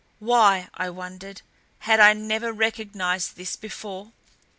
[0.17, 1.43] Why, I wondered,
[1.77, 4.13] had I never recognized this before?